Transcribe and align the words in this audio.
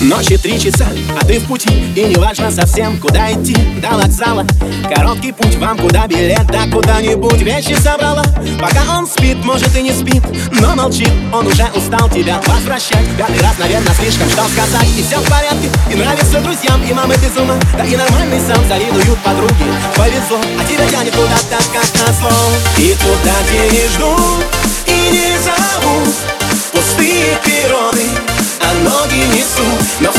Ночи 0.00 0.36
три 0.36 0.60
часа, 0.60 0.86
а 1.20 1.24
ты 1.24 1.40
в 1.40 1.46
пути. 1.46 1.68
И 1.96 2.04
не 2.04 2.16
важно 2.16 2.50
совсем, 2.50 3.00
куда 3.00 3.32
идти. 3.32 3.56
До 3.82 3.96
вокзала. 3.96 4.46
Короткий 4.94 5.32
путь, 5.32 5.56
вам 5.56 5.76
куда 5.76 6.06
билет 6.06 6.46
Да 6.46 6.66
куда-нибудь 6.72 7.42
вещи 7.42 7.74
собрала 7.74 8.24
Пока 8.60 8.98
он 8.98 9.06
спит, 9.06 9.44
может 9.44 9.76
и 9.76 9.82
не 9.82 9.92
спит 9.92 10.22
Но 10.60 10.74
молчит, 10.74 11.10
он 11.32 11.46
уже 11.46 11.64
устал 11.74 12.08
тебя 12.08 12.40
возвращать. 12.46 13.04
Пятый 13.16 13.40
раз, 13.42 13.58
наверное, 13.58 13.94
слишком, 13.94 14.28
что 14.30 14.44
сказать. 14.48 14.88
И 14.96 15.02
все 15.02 15.18
в 15.18 15.28
порядке, 15.28 15.68
и 15.92 15.94
нравится 15.94 16.40
друзьям 16.40 16.82
И 16.88 16.92
мамы 16.92 17.14
без 17.16 17.36
ума, 17.36 17.54
да 17.76 17.84
и 17.84 17.96
нормальный 17.96 18.40
сам 18.40 18.66
Завидуют 18.68 19.18
подруги, 19.18 19.54
повезло 19.96 20.38
А 20.58 20.64
тебя 20.64 20.86
тянет 20.88 21.14
куда-то, 21.14 21.58
как 21.72 22.06
назло 22.06 22.30
И 22.78 22.94
туда, 22.94 23.34
где 23.46 23.76
не 23.76 23.88
ждут 23.88 24.87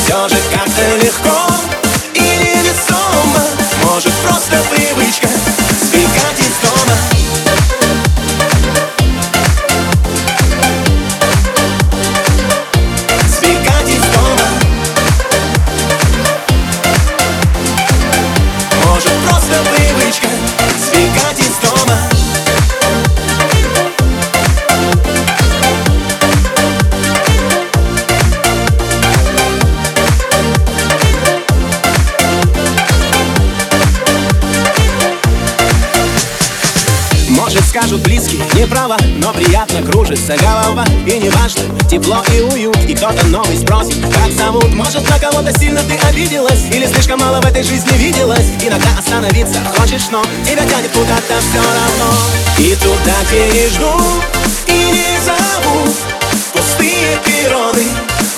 все 0.10 0.28
же 0.28 0.36
как-то 0.52 1.06
легко 1.06 1.29
Может 37.60 37.72
скажут 37.72 38.02
близкие, 38.04 38.42
неправо, 38.54 38.96
но 39.18 39.34
приятно 39.34 39.82
кружится 39.82 40.38
голова. 40.38 40.86
И 41.06 41.20
не 41.20 41.30
важно, 41.30 41.62
тепло 41.90 42.24
и 42.34 42.40
уют, 42.40 42.78
и 42.88 42.96
кто-то 42.96 43.28
новый 43.28 43.58
спросит, 43.58 43.98
как 44.14 44.32
зовут. 44.32 44.74
Может 44.74 45.10
на 45.10 45.20
кого-то 45.20 45.52
сильно 45.60 45.82
ты 45.82 45.98
обиделась, 46.08 46.68
или 46.72 46.86
слишком 46.86 47.20
мало 47.20 47.42
в 47.42 47.46
этой 47.46 47.64
жизни 47.64 47.98
виделась. 47.98 48.46
Иногда 48.62 48.90
остановиться 48.98 49.60
хочешь, 49.76 50.08
но 50.10 50.24
тебя 50.46 50.66
тянет 50.66 50.92
куда-то 50.94 51.36
все 51.42 51.60
равно. 51.60 52.14
И 52.60 52.76
туда, 52.76 53.16
где 53.28 53.48
не 53.50 53.68
ждут 53.68 54.24
и 54.68 54.92
не 54.94 55.20
зовут 55.26 55.96
Пустые 56.54 57.20
перроны, 57.26 57.88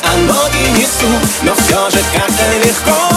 а 0.04 0.18
ноги 0.18 0.80
несут 0.80 1.30
Но 1.44 1.54
все 1.54 1.90
же 1.92 2.04
как-то 2.12 2.66
легко 2.66 3.11